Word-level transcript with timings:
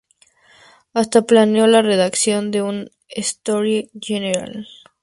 Hasta 0.95 1.27
planeó 1.27 1.67
la 1.67 1.83
redacción 1.83 2.49
de 2.49 2.63
una 2.63 2.85
"Histoire 3.07 3.91
generale". 4.01 4.65